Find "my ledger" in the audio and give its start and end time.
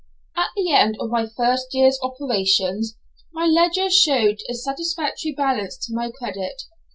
3.33-3.87